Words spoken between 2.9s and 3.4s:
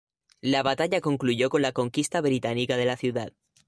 ciudad.